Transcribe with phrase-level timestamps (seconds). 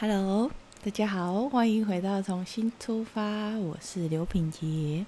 [0.00, 0.50] Hello，
[0.82, 5.04] 大家好，欢迎回到重新出发，我是刘品杰。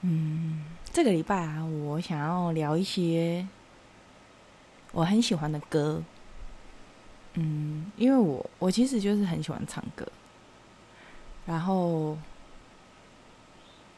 [0.00, 3.46] 嗯，这个礼拜啊，我想要聊一些
[4.92, 6.02] 我很喜欢的歌。
[7.34, 10.10] 嗯，因为我我其实就是很喜欢唱歌，
[11.44, 12.16] 然后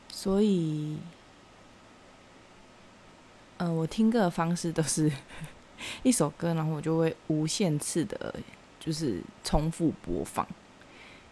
[0.09, 0.99] 所以，
[3.59, 5.13] 嗯，我听歌的方式都是
[6.03, 8.35] 一首歌，然后我就会无限次的，
[8.85, 10.47] 就是重复播放，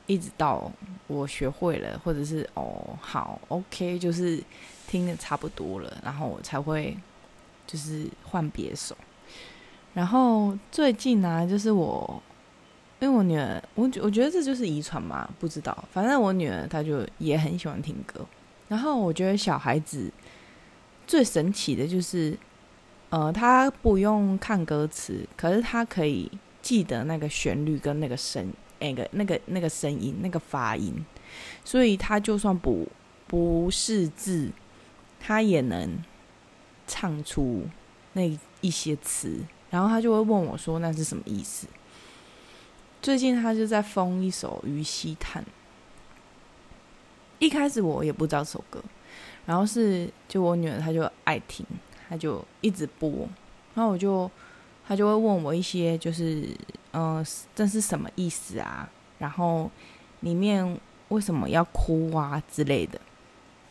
[0.07, 0.73] 一直到
[1.07, 4.43] 我学会了，或者是哦好 OK，就是
[4.89, 6.97] 听的差不多了，然后我才会
[7.67, 8.97] 就是换别首。
[9.93, 12.23] 然后最近呢，就是我，
[13.01, 18.25] 因为我女儿，我我觉得这就是遗传嘛，不知道，反正我女儿她就也很喜欢听歌。
[18.69, 20.11] 然后我觉得小孩子
[21.07, 22.35] 最神奇的就是，
[23.11, 26.31] 呃，他不用看歌词，可是他可以
[26.73, 31.05] 记得那个旋律跟那个声，那个那个那个声音，那个发音，
[31.67, 32.89] 所以他就算不
[33.27, 34.51] 不识字，
[35.21, 36.03] 他也能
[36.87, 37.65] 唱出
[38.15, 38.23] 那
[38.63, 39.39] 一些词。
[39.69, 41.67] 然后他就会问我说：“那是什么意思？”
[43.03, 45.43] 最近他就在封一首《于西叹》。
[47.39, 48.83] 一开始我也不知道这首歌，
[49.45, 51.67] 然后是就我女儿她就爱听，
[52.09, 53.29] 她就一直播。
[53.75, 54.31] 然后我就
[54.93, 56.47] 他就会问我一些，就是
[56.93, 58.87] 嗯，这是什么意思啊？
[59.19, 59.71] 然后
[60.21, 63.01] 里面为什么要哭啊之类的。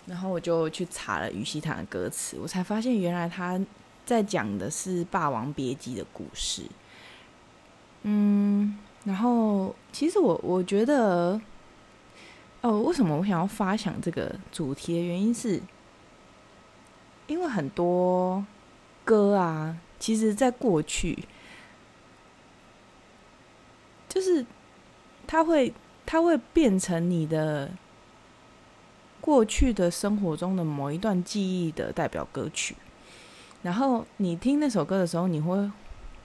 [0.08, 3.60] 然后我就去查了《于西坦》的歌词，我才发现原来他。
[4.04, 6.64] 在讲的是《霸王别姬》的故事，
[8.02, 11.40] 嗯，然后其实我我觉得，
[12.62, 15.62] 哦，为什么我想要发想这个主题的原因是，
[17.28, 18.44] 因为很多
[19.06, 21.28] 歌啊，其实在过去，
[24.10, 24.44] 就是
[25.28, 25.72] 它会
[26.08, 27.70] 它会变成你的
[29.22, 32.76] 过去的生活中的某一段记忆的代表歌曲。
[33.62, 35.72] 然后你听那首歌的时候，你会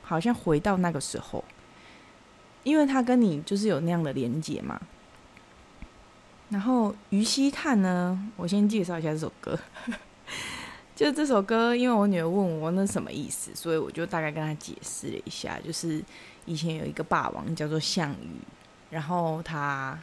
[0.03, 1.45] 好像回到那个时候，
[2.62, 4.81] 因为它跟你就是有那样的连结嘛。
[6.49, 9.59] 然后《于西叹》呢，我先介绍一下这首歌。
[10.97, 15.61] 就这首歌，因为我女儿问我那什么意思，所以我就大概跟她解释了一下。
[15.62, 16.03] 就是
[16.47, 18.41] 以前有一个霸王叫做项羽，
[18.89, 19.99] 然后他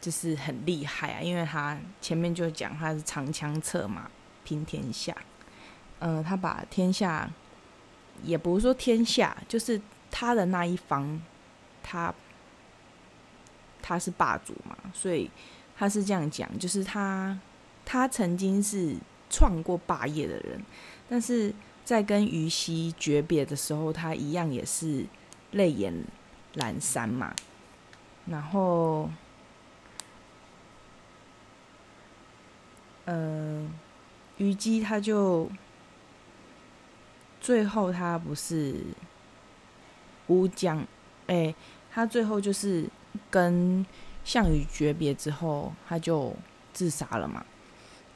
[0.00, 4.10] 就是很厉害啊，因为他前面就讲他是长枪策马
[4.42, 5.16] 平天下。
[6.00, 7.30] 嗯，他把天下，
[8.24, 9.80] 也不是说天下，就是
[10.10, 11.22] 他的那一方，
[11.80, 12.12] 他
[13.80, 15.30] 他是霸主嘛，所以
[15.78, 17.38] 他是这样讲，就是他
[17.84, 18.96] 他曾经是
[19.36, 20.64] 创过霸业的人，
[21.10, 21.52] 但是
[21.84, 25.04] 在跟虞姬诀别的时候，他一样也是
[25.50, 25.92] 泪眼
[26.54, 27.34] 阑珊嘛，
[28.24, 29.10] 然后，
[33.04, 33.70] 嗯，
[34.38, 35.50] 虞姬他就。
[37.38, 38.74] 最后他不是
[40.26, 40.84] 乌江，
[41.28, 41.54] 哎，
[41.92, 42.88] 他最后就是
[43.30, 43.86] 跟
[44.24, 46.34] 项羽诀别之后，他就
[46.72, 47.46] 自杀了嘛。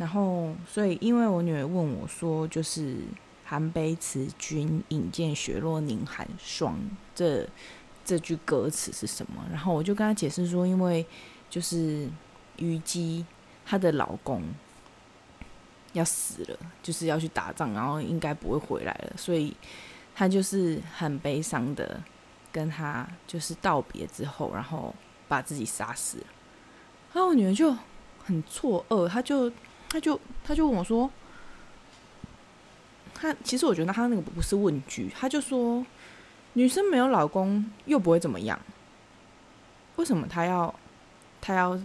[0.01, 2.97] 然后，所以因为我女儿问我说，就是
[3.45, 6.81] “寒悲辞君，引见雪落凝寒霜”
[7.15, 7.47] 这
[8.03, 9.45] 这句歌词是什么？
[9.51, 11.05] 然后我就跟她解释说，因为
[11.51, 12.09] 就是
[12.57, 13.27] 虞姬
[13.67, 14.43] 她的老公。
[15.93, 19.53] 要死了，就是要去打仗，然后应该不会回来了，所以
[20.15, 22.01] 她就是很悲伤的
[22.53, 24.95] 跟他就是道别之后，然后
[25.27, 26.25] 把自己杀死了。
[27.13, 27.77] 然后我女儿就
[28.25, 29.51] 很错愕，她就
[29.91, 31.11] 他就他就问我说
[33.13, 35.85] ：“他其实我觉得他那个不是问句，他就说
[36.53, 38.59] 女生没有老公又不会怎么样，
[39.97, 40.73] 为什么她要
[41.41, 41.79] 她要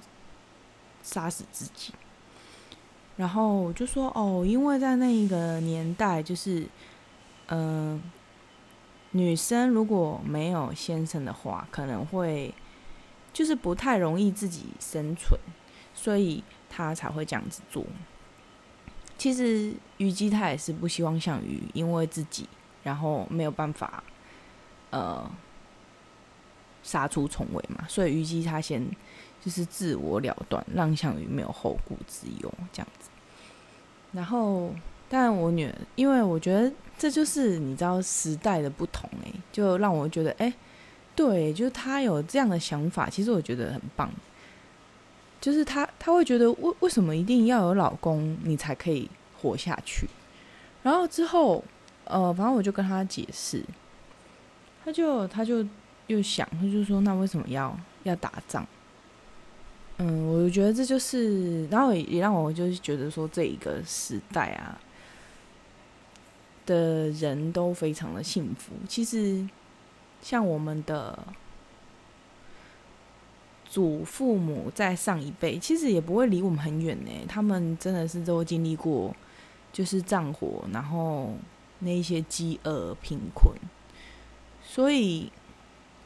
[1.01, 1.93] 杀死自己？”
[3.17, 6.67] 然后我就说哦，因为在那一个年代，就是，
[7.47, 8.03] 嗯，
[9.11, 12.53] 女生如果没有先生的话，可能会
[13.34, 15.40] 就是不太容易自己生存，
[15.93, 17.85] 所以他才会这样子做。
[19.17, 22.47] 其实虞姬她也是不希望项羽因为自己，
[22.84, 24.03] 然后没有办法，
[24.90, 25.29] 呃，
[26.84, 28.85] 杀出重围嘛，所以虞姬她先。
[29.44, 33.11] 就是自我了断，让项羽没有后顾之忧这样子。
[34.11, 34.73] 然后，
[35.08, 40.52] 但我女儿，因为我觉得这就是你知道时代的不同诶，就让我觉得哎，
[41.16, 44.11] 对，就是她有这样的想法，其实我觉得很棒。
[45.46, 49.08] 就是她，她会觉得为为什么一定要有老公你才可以
[49.40, 50.09] 活下去？
[50.82, 51.64] 然后之后，
[52.06, 53.64] 呃，反正我就跟她解释，
[54.84, 55.64] 她就她就
[56.08, 58.66] 又想，他就说：“那为什么要要打仗？”
[59.97, 64.82] 嗯，我觉得这就是，然后也让我就是觉得说，这一个时代啊
[66.66, 68.74] 的人都非常的幸福。
[68.90, 69.47] 其实，
[70.24, 71.20] 像我们的
[73.75, 77.11] 祖父母在上一辈，其实也不会离我们很远呢。
[77.27, 79.13] 他们真的是都经历过，
[79.73, 81.33] 就是战火，然后
[81.79, 83.53] 那一些饥饿、贫困，
[84.63, 85.29] 所以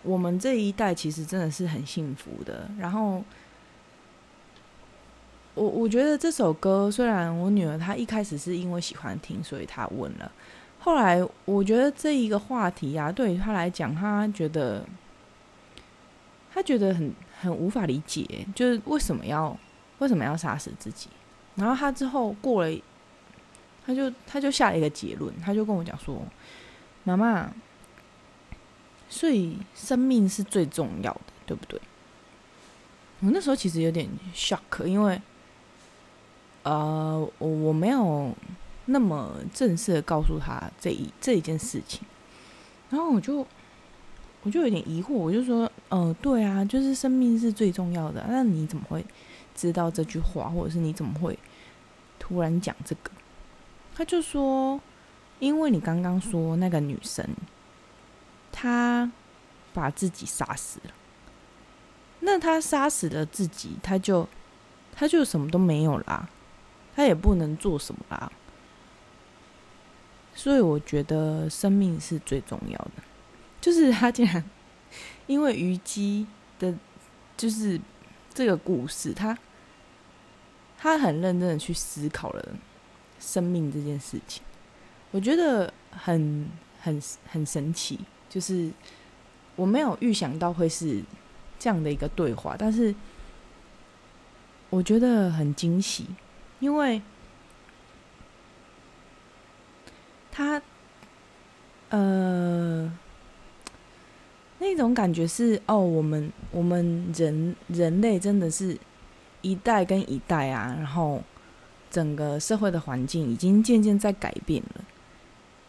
[0.02, 2.68] 我们这一代其实真的是很幸福的。
[2.80, 3.24] 然后。
[5.56, 10.32] 我我觉得这首歌虽然我女儿她一开始是因为喜欢听，所以她问了。
[10.80, 14.86] 后来我觉得这一个话题啊，对于她来讲，她觉得
[16.54, 19.58] 她觉得很很无法理解，就是为什么要
[20.00, 21.10] 为什么要杀死自己。
[21.56, 22.82] 然后他之后过了，
[23.86, 26.22] 他就他就下了一个结论，他就跟我讲说
[27.04, 27.52] ：“妈妈，
[29.10, 31.80] 所以生命是最重要的，对不对？”
[33.22, 35.22] 我那时候其实有点 shock，因为。
[36.64, 38.36] 呃，我我没有
[38.86, 42.02] 那么正式的告诉他这一这一件事情，
[42.90, 43.48] 然后我就
[44.44, 49.06] 我就有点疑惑，我就说，呃，对啊，就是生命是最重要的，那你怎么会
[49.54, 51.38] 知道这句话，或者是你怎么会
[52.18, 53.12] 突然讲这个？
[53.96, 54.80] 他就说，
[55.40, 57.26] 因为你刚刚说那个女生，
[58.52, 59.12] 她
[59.74, 60.94] 把自己杀死了，
[62.22, 64.28] 那她杀死了自己，她就
[64.94, 66.30] 她就什么都没有啦。
[66.96, 68.30] 他也不能做什么啦，
[70.36, 72.92] 所以我觉得生命是最重要的。
[73.62, 74.44] 就是他竟然
[75.28, 76.26] 因为虞姬
[76.58, 76.74] 的，
[77.38, 77.80] 就是
[78.34, 79.38] 这个故事，他
[80.78, 82.46] 他很认真的去思考了
[83.20, 84.42] 生命这件事情，
[85.12, 86.48] 我觉得很
[86.82, 88.00] 很很神奇。
[88.30, 88.72] 就是
[89.56, 91.04] 我没有预想到会是
[91.58, 92.94] 这样的一个对话，但是
[94.70, 96.06] 我觉得很惊喜。
[96.60, 97.02] 因为
[100.32, 100.62] 他，
[101.90, 102.49] 呃，
[104.82, 108.78] 种感觉是哦，我们我们人人类真的是
[109.42, 111.22] 一代跟一代啊，然后
[111.92, 114.84] 整个社会的环境已经渐渐在改变了，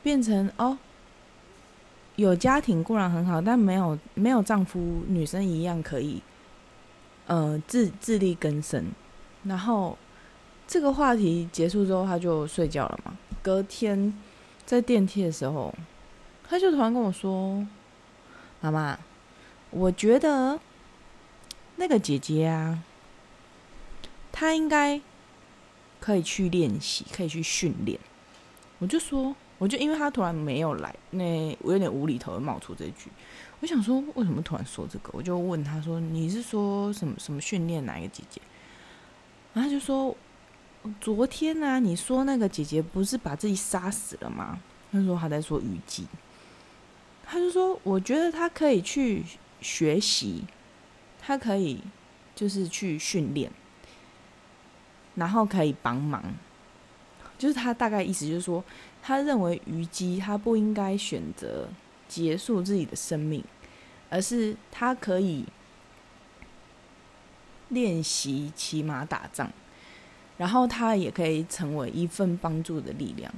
[0.02, 0.78] 变成哦，
[2.16, 6.22] 有家庭固然很好，但没有没有丈夫，女生一样可以，
[7.26, 8.86] 呃，自自力更生，
[9.44, 9.96] 然后。
[10.72, 13.12] 这个话题结束之后，他就睡觉了嘛。
[13.42, 14.14] 隔天
[14.64, 15.74] 在电梯的时候，
[16.48, 17.66] 他就突然跟我说
[18.60, 18.98] ：“妈妈，
[19.70, 20.60] 我觉得
[21.76, 22.82] 那个姐姐啊，
[24.30, 25.00] 她应该
[25.98, 27.98] 可以去练习，可以去训练。”
[28.78, 33.10] 我就说，我就因为她突然没有来，那我有点无厘头的冒出这句。
[33.60, 35.10] 我想说，为什么突然说这个？
[35.12, 38.40] 我就问他说：“你是说什么什么训练哪一个姐姐？”
[39.52, 40.16] 然后他就说。
[40.98, 44.58] 昨天呢，你说那个姐姐不是把自己杀死了吗？
[44.90, 46.06] 他说他在说虞姬，
[47.30, 49.22] 他就说我觉得他可以去
[49.60, 50.44] 学习，
[51.20, 51.80] 他可以
[52.34, 53.48] 就是去训练，
[55.14, 56.20] 然后可以帮忙。
[57.38, 58.64] 就是他大概意思就是说，
[59.00, 61.68] 他认为虞姬他不应该选择
[62.08, 63.44] 结束自己的生命，
[64.08, 65.44] 而是他可以
[67.68, 69.48] 练习骑马打仗。
[70.36, 73.32] 然后他也可以成为一份帮助的力量。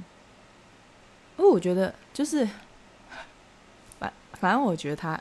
[1.37, 2.47] 因为我觉得，就是
[4.43, 5.17] 反正我觉得他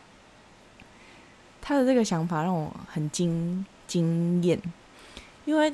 [1.61, 4.61] 他的这个想法让我很惊惊艳，
[5.45, 5.73] 因为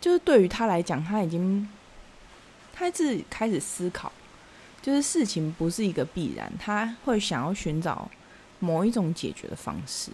[0.00, 1.68] 就是对于他来讲，他已经
[2.72, 4.10] 他自己开始思考，
[4.82, 8.10] 就是事情不是一个必然，他会想要寻找
[8.58, 10.10] 某一种解决的方式。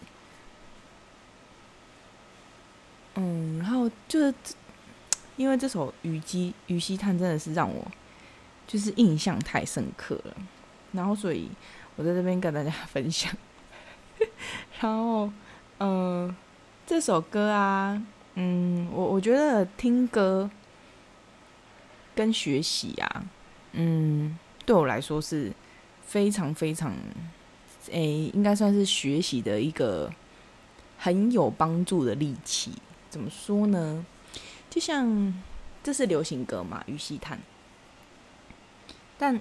[3.15, 4.35] 嗯，然后就是。
[5.37, 7.85] 因为这首《虞姬》《虞兮叹》真的是让我
[8.69, 10.37] 就是印象太深刻了，
[10.93, 11.51] 然后所以
[11.97, 13.33] 我在这边跟大家分享。
[14.81, 15.31] 然后，
[15.79, 16.35] 嗯，
[16.87, 18.03] 这首歌啊，
[18.35, 20.51] 嗯，我我觉得听歌
[22.15, 23.25] 跟学习啊，
[23.73, 25.53] 嗯，对我来说是
[26.03, 26.95] 非常非常，
[27.91, 30.13] 诶，应该算是学习的一个
[30.99, 32.73] 很有帮助的利器。
[33.09, 34.05] 怎么说呢？
[34.69, 35.33] 就像
[35.85, 37.39] 这是流行歌嘛，《虞兮叹》，
[39.17, 39.39] 但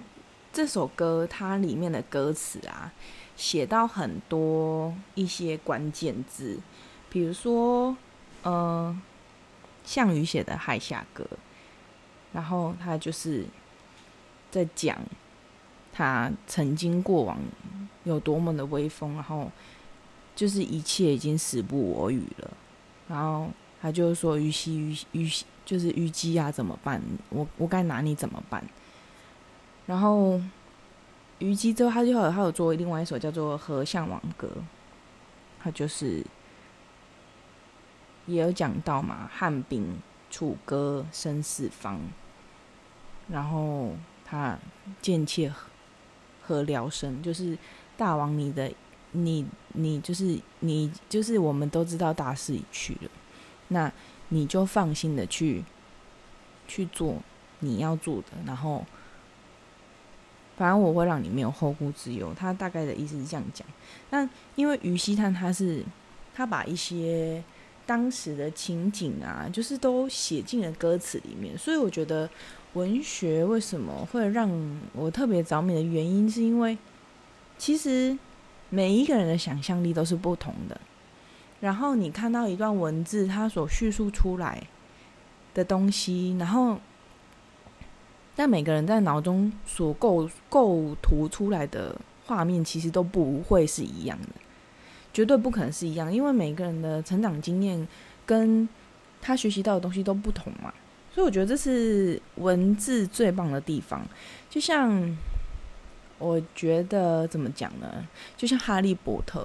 [0.54, 2.94] 这首歌它里面的歌词啊，
[3.36, 6.60] 写到很多一些关键字，
[7.10, 7.98] 比如说，
[8.44, 8.96] 呃，
[9.84, 11.24] 项羽写的《海下歌》，
[12.32, 13.46] 然后他就是
[14.52, 14.96] 在讲
[15.92, 17.40] 他曾经过往
[18.04, 19.52] 有多么的威风，然后
[20.36, 22.52] 就是一切已经时不我与了。
[23.08, 23.50] 然后
[23.82, 27.02] 他就说：“虞姬，虞虞就是虞姬啊，怎么办？
[27.30, 28.64] 我我该拿你怎么办？”
[29.86, 30.42] 然后
[31.40, 34.48] 虞姬之后，他就有他有做另外一首叫做《和向王歌》，
[35.62, 36.26] 他就是
[38.26, 40.00] 也有讲到嘛，汉兵
[40.30, 42.00] 楚歌生四方，
[43.28, 43.92] 然后
[44.24, 44.58] 他
[45.02, 45.54] 贱妾
[46.42, 47.58] 何聊生，就是
[47.98, 48.72] 大王你的。
[49.16, 53.12] 你你就是你就是我们都知道大势已去了，
[53.68, 53.94] 那
[54.30, 55.64] 你就放心的去
[56.68, 57.18] 去做
[57.60, 58.84] 你要做的，然后
[60.58, 62.34] 反正我会让你没有后顾之忧。
[62.36, 63.68] 他大概的意思是这样讲。
[64.10, 65.84] 那因为于西探他是
[66.36, 67.44] 他把一些
[67.86, 72.30] 当时的情景啊，就是都写进了歌词里面，所以我觉得
[72.74, 74.50] 文学为什么会让
[74.94, 76.78] 我特别着迷的原因，是因为
[77.58, 78.18] 其实。
[78.70, 80.82] 每一个人的想象力都是不同的，
[81.60, 84.64] 然后你看到一段文字，它所叙述出来
[85.54, 86.80] 的东西，然后
[88.36, 94.30] 但每个人在脑中所构构图出来的画面，其实都不会是一样的，
[95.14, 97.88] 绝对不可能是一样，因为每个人的成长经验
[98.26, 98.68] 跟
[99.22, 100.74] 他学习到的东西都不同嘛，
[101.14, 104.06] 所以我觉得这是文字最棒的地方，
[104.50, 105.18] 就像。
[106.20, 108.08] 我觉得怎么讲呢？
[108.38, 109.42] 就像《哈利波特》，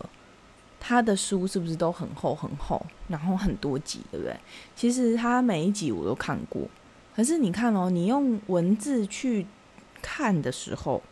[0.79, 4.37] 他的书是不是都很厚很厚，然后很多集，对不对？
[4.77, 6.69] 其实他每一集我都看过，
[7.19, 9.45] 可是你看哦，你用文字去
[10.01, 11.03] 看的时候，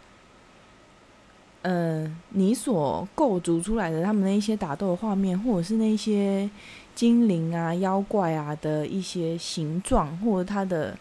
[1.63, 6.49] 嗯，你所构筑出来的他们那一些打斗的画面，或者是那些
[6.95, 10.97] 精灵啊、妖怪啊的一些形状，或者他的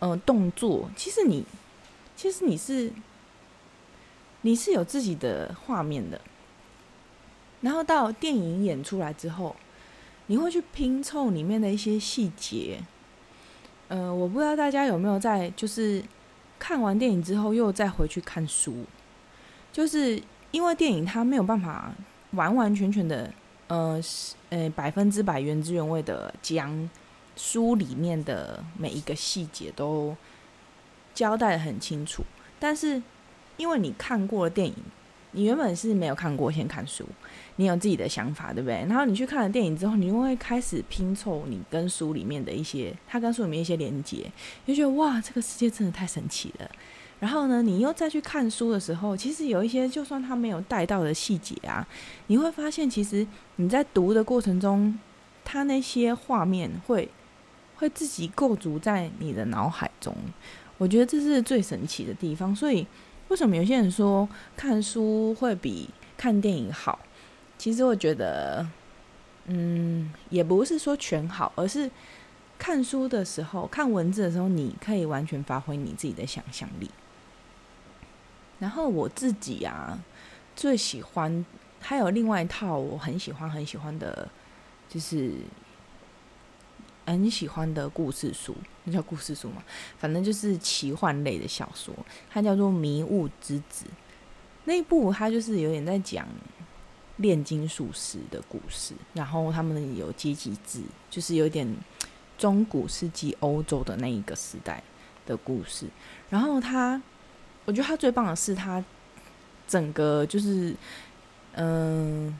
[0.00, 1.44] 呃动作，其实你，
[2.16, 2.92] 其实你是。
[4.42, 6.18] 你是有自己的画面的，
[7.60, 9.54] 然后到电影演出来之后，
[10.28, 12.80] 你会去拼凑里面的一些细节。
[13.90, 16.00] 呃，我不知道大家有没有在，就是
[16.58, 18.84] 看完电影之后又再回去看书，
[19.72, 21.92] 就是因为电影它没有办法
[22.30, 23.30] 完完全全的，
[23.66, 24.00] 呃，
[24.50, 26.88] 呃，百分之百原汁原味的将
[27.34, 30.16] 书里面的每一个细节都
[31.12, 32.22] 交代的很清楚，
[32.58, 33.02] 但是。
[33.56, 34.74] 因为你看过了电影，
[35.32, 37.06] 你原本是没有看过，先看书，
[37.56, 38.84] 你有自己的想法，对不对？
[38.88, 44.30] 然后你去看了电影之后，你就会开始拼凑你跟书里面的一些，它跟书里面一些连接，
[44.66, 46.68] 就觉得哇，这个世界真的太神奇了。
[47.20, 51.86] 然后呢，你又再去看书的时候，其实有一些就算他没有带到的细节啊，
[52.26, 54.98] 你会发现，其实你在读的过程中，
[55.44, 57.08] 他那些画面会
[57.76, 60.16] 会自己构筑在你的脑海中。
[60.78, 62.84] 我觉得这是最神奇的地方，所以。
[63.30, 66.98] 为什么有些人说看书会比看电影好？
[67.56, 68.66] 其实我觉得，
[69.46, 71.88] 嗯，也不是说全好，而是
[72.58, 76.90] 看书的时候、看文字的时候，你可以完全发挥你自己的想象力。
[78.58, 79.98] 然后我自己啊，
[80.56, 81.46] 最喜欢
[81.80, 84.28] 还有另外一套我很喜欢很喜欢的，
[84.88, 85.34] 就是。
[87.10, 89.62] 很喜欢的故事书，那叫故事书嘛？
[89.98, 91.92] 反正就是奇幻类的小说，
[92.30, 93.84] 它叫做《迷雾之子》。
[94.64, 96.28] 那一部它就是有点在讲
[97.16, 101.66] 炼金术师的故事，然后他们有阶级制，就是有点
[102.38, 104.82] 中古世纪欧洲的那一个时代
[105.26, 105.86] 的故事。
[106.28, 107.02] 然后他，
[107.64, 108.84] 我觉得他最棒的是他
[109.66, 110.74] 整个就是
[111.54, 112.38] 嗯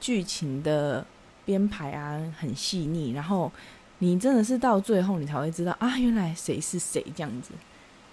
[0.00, 1.06] 剧情的
[1.44, 3.52] 编排啊很细腻，然后。
[4.02, 7.52] 你真的是到最后，你才会知道啊，原来谁是谁这样子。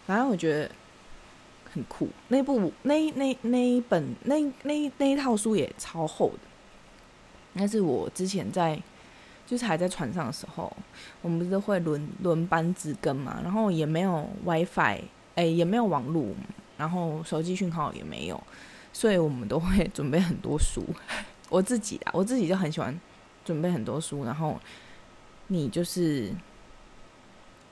[0.05, 0.69] 反正我觉得
[1.74, 2.08] 很酷。
[2.27, 6.39] 那部那那那一本那那那一套书也超厚的。
[7.53, 8.79] 那是我之前在
[9.48, 10.72] 就是还在船上的时候，
[11.24, 15.01] 我们不是会轮轮班值更嘛，然后也没有 WiFi，
[15.34, 16.36] 哎，也没有网络，
[16.77, 18.39] 然后手机讯号也没有，
[18.93, 20.86] 所以我们都会准备很多书。
[21.50, 22.96] 我自己啊，我自己就很喜欢
[23.43, 24.55] 准备很多书，然后。
[25.51, 26.32] 你就是，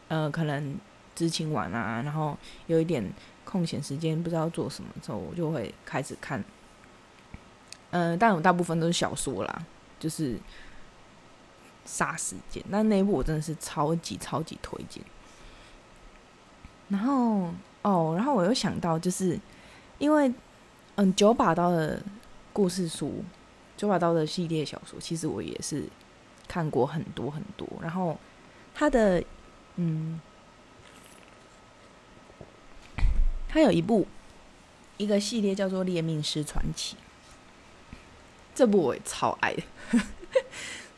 [0.07, 0.75] 呃，可能
[1.15, 3.07] 知情完啊，然后有一点
[3.45, 6.43] 空闲时间，不知道做什么之后，我就会开始看。
[7.91, 9.65] 嗯，但我大部分都是小说啦，
[9.99, 10.39] 就是
[11.85, 12.63] 杀时间。
[12.69, 15.03] 那那部我真的是超级超级推荐。
[16.89, 17.53] 然后
[17.83, 19.39] 哦，然后我又想到，就是
[19.99, 20.33] 因为
[20.95, 22.01] 嗯，九把刀的
[22.51, 23.23] 故事书，
[23.77, 25.83] 九把刀的系列小说，其实我也是。
[26.47, 28.17] 看过很多很多，然后
[28.73, 29.23] 他的
[29.75, 30.19] 嗯，
[33.47, 34.07] 他有一部
[34.97, 36.95] 一个系列叫做《猎命师传奇》，
[38.55, 39.63] 这部我也超爱的。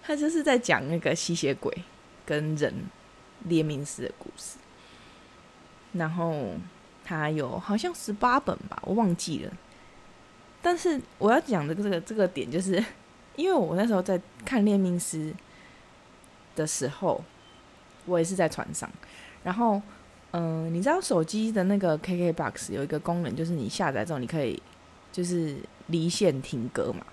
[0.02, 1.84] 他就是在讲那个吸血鬼
[2.26, 2.74] 跟人
[3.46, 4.58] 猎命师的故事。
[5.94, 6.54] 然后
[7.04, 9.52] 他有好像十八本吧，我忘记了。
[10.62, 12.84] 但是我要讲的这个这个点，就是
[13.40, 15.34] 因为我那时候在看列命师
[16.58, 17.24] 的时候，
[18.06, 18.90] 我也是在船上。
[19.46, 19.82] 然后，
[20.32, 24.62] 嗯，你知道手机的那个 KKBOX 有一个功能，就是你下载之后，你可以
[25.14, 25.56] 就是
[25.88, 27.06] 离线听歌嘛。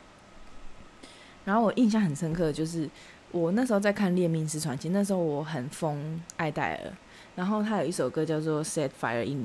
[1.45, 2.91] 然后我印象很深刻，就是
[3.31, 6.93] 我那时候在看《列命师传奇》，那时候我很疯爱戴尔。
[7.37, 9.45] 然后他有一首歌叫做《Set Fire in》，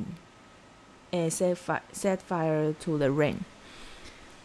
[1.11, 3.35] 诶，《Set Fire Set Fire to the Rain》。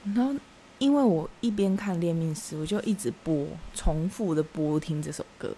[0.04, 0.34] 然后
[0.78, 5.54] 因为我一边看《恋命师》，我就一直播，重复的播听这首歌。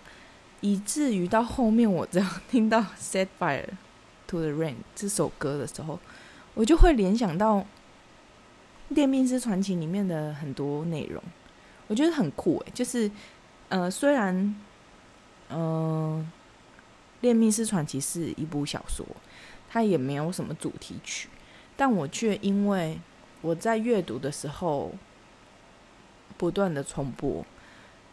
[0.61, 3.65] 以至于到后面，我只要 听到《Set Fire
[4.27, 5.99] to the Rain》这首歌的时候，
[6.55, 7.57] 我就会联想到
[8.89, 11.23] 《恋命师传奇》里面的很多内容，
[11.87, 13.11] 我觉得很酷诶，就是，
[13.69, 14.55] 呃，虽然，
[15.51, 16.29] 嗯，
[17.21, 19.07] 《恋命师传奇》是一部小说，
[19.69, 21.29] 它也没有什么主题曲，
[21.77, 22.99] 但我却因为
[23.43, 24.93] 我在阅读的时候
[26.39, 27.45] 不断的重播，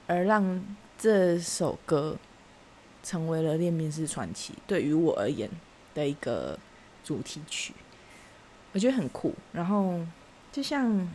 [0.08, 0.62] 而让
[0.98, 2.18] 这首歌。
[3.08, 5.48] 成为了《恋命式传奇》对于我而言
[5.94, 6.58] 的一个
[7.04, 7.72] 主题曲，
[8.74, 9.32] 我觉得很酷。
[9.54, 10.00] 然后
[10.52, 11.08] 就像，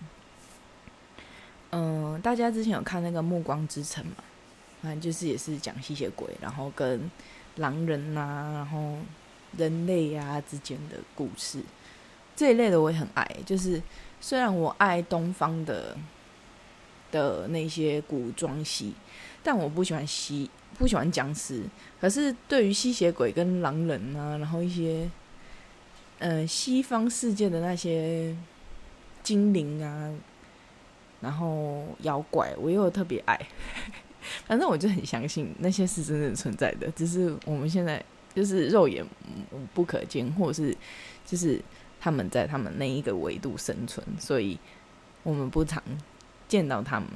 [1.71, 4.23] 嗯，大家之前有看那个《暮光之城》嘛？
[4.81, 7.11] 反正就是也是讲吸血鬼，然后跟
[7.57, 8.99] 狼人呐，然后
[9.59, 11.61] 人类呀之间的故事
[12.37, 13.29] 这一类的，我也很爱。
[13.45, 13.83] 就是
[14.21, 15.97] 虽然我爱东方的
[17.11, 18.95] 的那些古装戏，
[19.43, 20.51] 但我不喜欢西。
[20.79, 21.63] 不喜欢僵尸，
[22.01, 25.11] 可是对于吸血鬼跟狼人啊，然后一些，
[26.19, 28.35] 呃，西方世界的那些
[29.23, 30.11] 精灵啊，
[31.21, 33.39] 然后妖怪，我又特别爱。
[34.49, 38.03] 反正我就很相信那些是真正存在的，只是我们现在
[38.35, 39.05] 就是肉眼
[39.75, 40.75] 不可见，或者是
[41.27, 41.61] 就是
[42.01, 44.59] 他们在他们那一个维度生存，所以
[45.23, 45.83] 我们不常
[46.51, 47.09] 见到他们。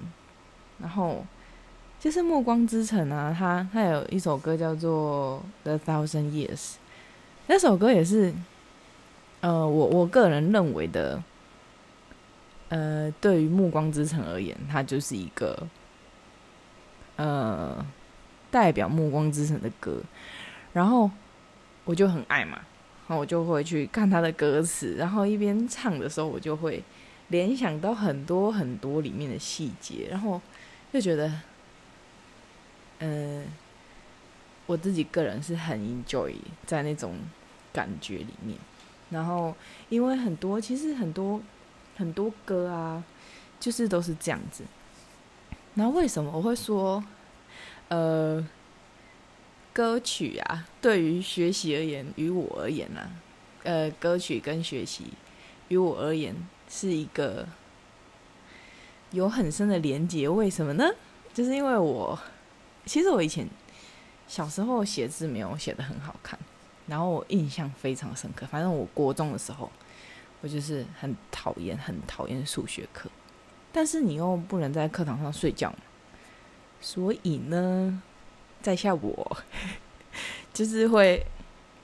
[0.81, 1.27] 然后。
[2.01, 6.59] 就是《暮光之城》啊，他他有一首歌叫做《The Thousand Years》，
[7.47, 8.35] 那首歌也是，
[9.41, 11.23] 呃，我我个人认为的，
[12.69, 15.67] 呃，对于《暮光之城》而言，它就是一个，
[17.17, 17.83] 呃，
[18.51, 20.03] 代表《暮光之城》的歌，
[20.75, 21.11] 然后
[21.87, 22.59] 我就很爱嘛，
[23.09, 26.85] 然后我就会去看他的歌词，然后一边唱的时候，我就会
[27.29, 30.41] 联想到很多很多里面的细节，然后
[30.93, 31.33] 就觉得。
[33.01, 33.45] 嗯，
[34.67, 36.33] 我自己个人是很 enjoy
[36.65, 37.19] 在那种
[37.73, 38.57] 感觉里面，
[39.11, 39.55] 然后
[39.91, 41.43] 因为很多其实很多
[41.97, 43.05] 很多歌啊，
[43.59, 44.65] 就是都是这样子。
[45.75, 47.05] 那为什么我会说，
[47.89, 48.47] 呃，
[49.73, 53.11] 歌曲啊，对于学习而言，于我而言呢，
[53.65, 55.09] 呃，歌曲跟学习
[55.69, 56.35] 于我而言
[56.69, 57.47] 是一个
[59.11, 60.29] 有很深的连结。
[60.29, 60.85] 为什么呢？
[61.33, 62.19] 就是因为我。
[62.87, 63.49] 其实我以前
[64.29, 66.39] 小时候写字没有写的很好看，
[66.87, 68.47] 然后我印象非常深刻。
[68.51, 69.73] 反正我国中的时候，
[70.43, 73.09] 我就是很讨厌、很讨厌数学课，
[73.73, 75.75] 但是你又不能在课堂上睡觉，
[76.79, 78.03] 所以呢，
[78.61, 79.37] 在下我
[80.53, 81.27] 就是会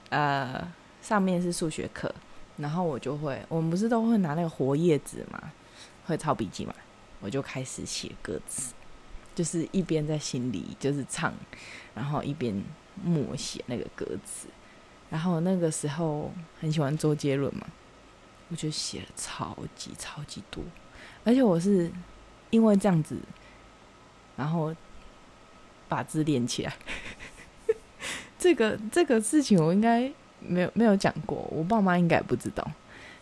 [0.09, 2.13] 呃，上面是数学课，
[2.61, 5.51] 然后我就会，我们不是都会拿那个活页纸嘛，
[6.05, 6.73] 会抄笔记嘛，
[7.19, 8.73] 我就开始写歌词。
[9.33, 11.33] 就是一边在心里就是唱，
[11.95, 12.53] 然后一边
[13.01, 14.47] 默写那个歌词，
[15.09, 17.65] 然后那个时候很喜欢周杰伦嘛，
[18.49, 20.61] 我就写了超级超级多，
[21.23, 21.89] 而且我是
[22.49, 23.17] 因为这样子，
[24.35, 24.75] 然后
[25.87, 26.73] 把字练起来。
[28.37, 32.65] 这个这个事情我应该没有没有讲过，我爸妈应该不知道。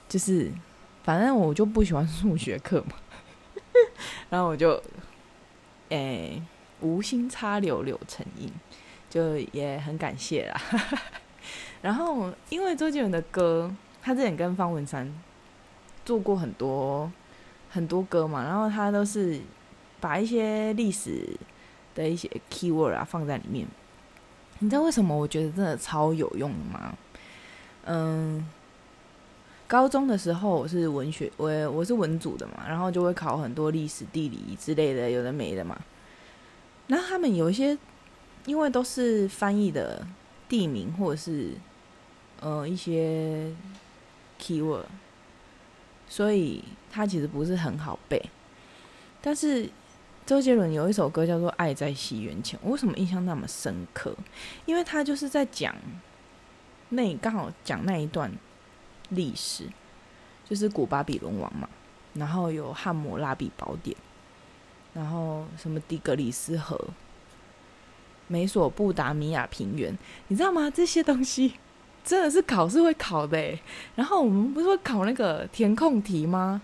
[0.07, 0.51] 就是
[1.03, 2.95] 反正我就不喜欢数学课嘛，
[4.29, 4.81] 然后我就。
[5.89, 6.39] 诶，
[6.81, 8.47] 无心插柳柳成荫，
[9.09, 10.61] 就也很感谢啦。
[11.81, 15.11] 然后，因为周杰伦的歌，他之前跟方文山
[16.05, 17.11] 做过很多
[17.71, 19.41] 很多歌嘛，然后他都是
[19.99, 21.35] 把一些历史
[21.95, 23.67] 的一些 keyword 啊放在里面。
[24.59, 26.95] 你知道为什么我觉得真的超有用的吗？
[27.85, 28.45] 嗯。
[29.67, 35.79] 高中的时候我是文学，我我是文组的嘛，然后就会考很多历史、地理之类的，有的没的嘛。
[36.87, 37.77] 然后他们有一些，
[38.47, 40.03] 因为都是翻译的
[40.47, 41.51] 地名或者是
[42.39, 43.53] 呃一些
[44.41, 44.85] keyword，
[46.07, 48.19] 所以它其实不是很好背。
[49.21, 49.69] 但是
[50.25, 54.15] 周杰伦有一首歌叫做《爱在西元前》，我为什么印象那么深刻？
[54.65, 55.75] 因为他就是在讲
[56.89, 58.31] 那你刚好讲那一段
[59.09, 59.65] 历史，
[60.47, 61.69] 就是古巴比伦王嘛，
[62.13, 63.95] 然后有汉谟拉比宝典，
[64.93, 66.79] 然后什么底格里斯河。
[68.31, 69.97] 美索不达米亚平原，
[70.27, 70.69] 你知道吗？
[70.69, 71.55] 这些东西
[72.03, 73.59] 真的是考试会考的诶。
[73.95, 76.61] 然后我们不是会考那个填空题吗？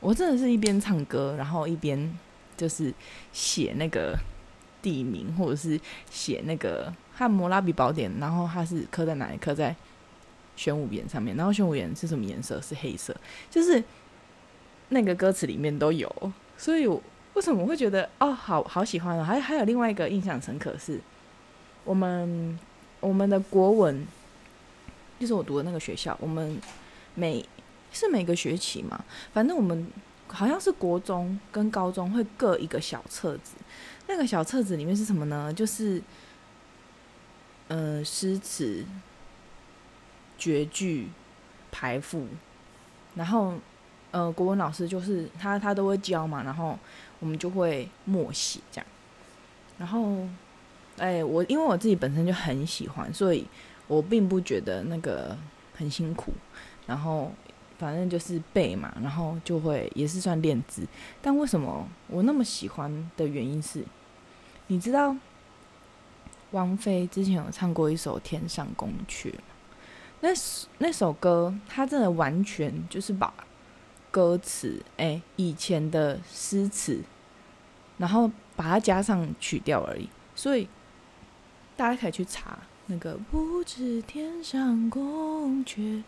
[0.00, 2.18] 我真的是一边唱歌，然后一边
[2.56, 2.92] 就是
[3.34, 4.18] 写那个
[4.80, 5.78] 地名，或者是
[6.10, 9.38] 写那个汉摩拉比宝典，然后它是刻在哪里？
[9.38, 9.74] 刻在
[10.56, 11.36] 玄武岩上面。
[11.36, 12.60] 然后玄武岩是什么颜色？
[12.60, 13.16] 是黑色。
[13.48, 13.82] 就是
[14.90, 16.86] 那个歌词里面都有，所以。
[17.34, 19.24] 为什么我会觉得哦，好好喜欢哦？
[19.24, 21.00] 还还有另外一个印象深刻是，
[21.82, 22.56] 我们
[23.00, 24.06] 我们的国文，
[25.18, 26.56] 就是我读的那个学校，我们
[27.16, 27.44] 每
[27.90, 29.84] 是每个学期嘛，反正我们
[30.28, 33.56] 好像是国中跟高中会各一个小册子，
[34.06, 35.52] 那个小册子里面是什么呢？
[35.52, 36.00] 就是
[37.68, 38.84] 呃诗词、
[40.38, 41.08] 绝句、
[41.70, 42.26] 排赋，
[43.14, 43.54] 然后
[44.10, 46.78] 呃国文老师就是他他都会教嘛，然后。
[47.20, 48.86] 我们就会默写这样，
[49.78, 50.28] 然后，
[50.98, 53.46] 哎，我因为我自己本身就很喜欢，所以
[53.86, 55.34] 我并不觉得那个
[55.74, 56.34] 很辛苦。
[56.86, 57.32] 然后，
[57.78, 60.86] 反正就是背嘛，然后就会也是算练字。
[61.22, 63.82] 但为什么我那么喜欢的原因是，
[64.66, 65.16] 你知道，
[66.54, 69.30] 王菲之前有唱过一首《天上宫阙》
[70.20, 70.28] 那
[70.78, 73.34] 那首歌，她真的完全就是把
[74.10, 77.02] 歌词，哎，以前的诗词。
[77.96, 80.68] 然后把它加上曲调而已，所以
[81.76, 86.02] 大家可以去查那个“不知天上宫阙，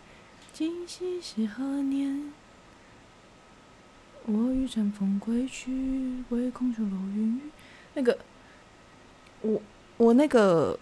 [0.53, 2.33] 今夕是何年？
[4.25, 7.41] 我欲乘风归去，唯恐琼楼玉宇。”
[7.95, 8.19] 那个，
[9.43, 9.63] 我
[9.97, 10.79] 我那个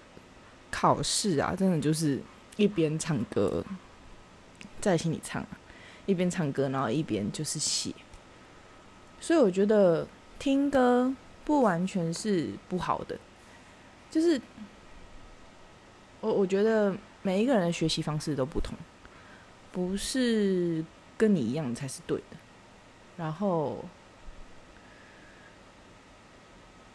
[0.70, 2.20] 考试啊，真的就是
[2.56, 3.64] 一边唱歌
[4.80, 5.44] 在心里唱，
[6.06, 7.94] 一边唱歌，然后一边就是写，
[9.20, 10.06] 所以我觉得。
[10.36, 13.16] 听歌不完全是不好的，
[14.10, 14.38] 就是
[16.20, 18.76] 我我觉得每一个人的学习方式都不同，
[19.72, 20.84] 不是
[21.16, 22.36] 跟你一样才是对的。
[23.16, 23.82] 然后，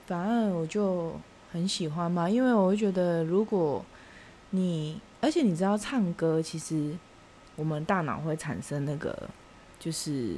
[0.06, 1.20] 反正我就
[1.52, 3.84] 很喜欢嘛，因为我会觉得，如果
[4.52, 6.96] 你而且你知道唱歌，其实
[7.56, 9.30] 我们大脑会产生那个
[9.80, 10.36] 就是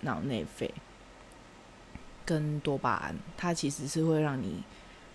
[0.00, 0.72] 脑内啡。
[2.24, 4.62] 跟多巴胺，它其实是会让你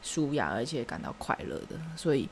[0.02, 1.80] 舒压，而且感到快乐的。
[1.96, 2.28] 所以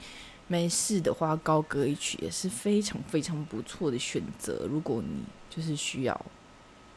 [0.48, 4.66] 没事的话，高歌一曲也是非常非常不错的选择。
[4.68, 6.26] 如果你就是需要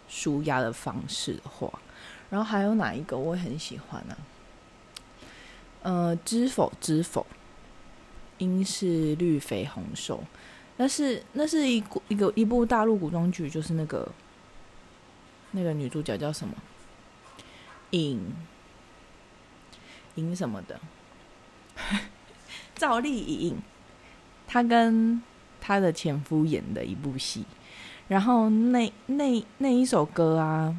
[0.09, 1.71] 舒压的方式的话，
[2.31, 4.17] 然后还有哪一个我很喜欢呢？
[5.85, 7.25] 呃，知否知否，
[8.39, 10.25] 应是绿肥红瘦。
[10.79, 14.11] 那是那是一一个一部大陆古装剧，就是那个
[15.53, 16.55] 那个女主角叫什么？
[17.91, 18.33] 影
[20.17, 20.81] 影什么的，
[22.75, 23.57] 赵丽颖，
[24.49, 25.23] 她跟
[25.61, 27.45] 她的前夫演的一部戏，
[28.09, 30.77] 然后那那那一首歌啊，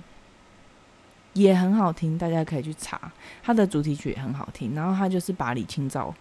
[1.35, 3.11] 也很好听，大家可以去查，
[3.43, 4.73] 它的主题曲也很好听。
[4.73, 6.15] 然后他就是把李清照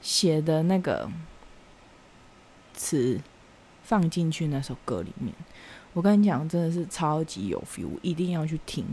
[0.00, 1.08] 写的那个
[2.74, 3.20] 词
[3.84, 5.32] 放进去那首歌里面，
[5.92, 8.84] 我跟你讲，真的是超级有 feel，一定要去听。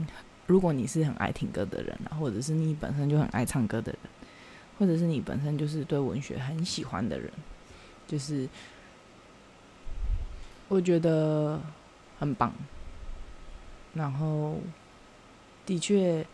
[0.48, 4.00] 如果你是很爱听歌的人啊，或者是你本身就很爱唱歌的人，
[4.78, 7.32] 或者是你本身就是对文学很喜欢的人，
[8.06, 8.48] 就是
[10.68, 11.60] 我觉得
[12.20, 12.54] 很棒。
[13.94, 14.58] 然后，
[15.68, 16.26] 的确，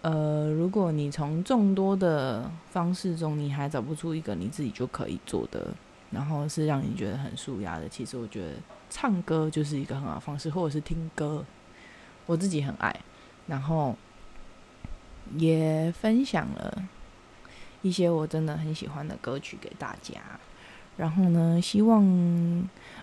[0.00, 5.74] 呃，如果你从众多的方式中，你还找不出一个你自己就可以做的，
[6.10, 8.52] 然后是让你觉得很舒压的，其实我觉得
[8.88, 11.44] 唱歌就是一个很好的方式，或者是听歌，
[12.26, 12.94] 我自己很爱。
[13.48, 13.96] 然后
[15.36, 16.88] 也分享了
[17.82, 20.20] 一些我真的很喜欢的歌曲给大家。
[20.96, 22.02] 然后呢，希望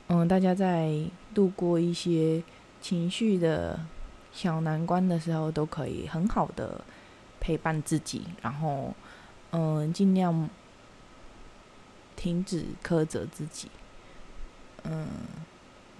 [0.07, 0.91] 嗯大家在
[1.33, 2.41] 度过一些
[2.81, 3.79] 情绪的
[4.33, 6.83] 小难关的时候，都可以很好的
[7.39, 8.25] 陪伴自己。
[8.41, 8.93] 然后
[9.51, 10.49] 嗯，尽量
[12.15, 13.69] 停止苛责自己。
[14.83, 15.07] 嗯，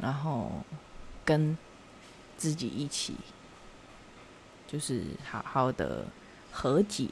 [0.02, 0.52] 然后
[1.24, 1.58] 跟
[2.36, 3.15] 自己一起。
[4.65, 6.04] 就是好好的
[6.52, 7.08] 和解，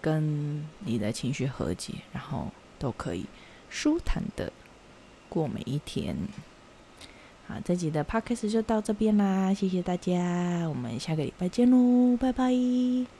[0.00, 3.26] 跟你的情绪和解，然后都可以
[3.68, 4.52] 舒坦的
[5.28, 6.16] 过每一天。
[7.46, 13.15] 好，这集的 podcast 就到这边啦，谢谢大家，我们下个礼拜见喽，拜拜。